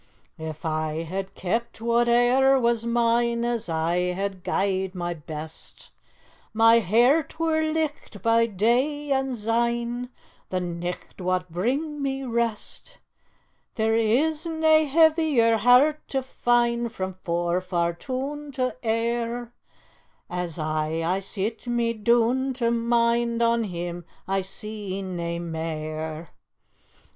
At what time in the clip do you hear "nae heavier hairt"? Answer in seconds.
14.47-16.07